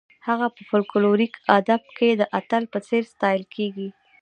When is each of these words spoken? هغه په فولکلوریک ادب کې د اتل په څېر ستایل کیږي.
هغه 0.27 0.47
په 0.55 0.61
فولکلوریک 0.69 1.33
ادب 1.59 1.81
کې 1.97 2.09
د 2.15 2.21
اتل 2.39 2.63
په 2.73 2.79
څېر 2.87 3.03
ستایل 3.13 3.43
کیږي. 3.55 3.89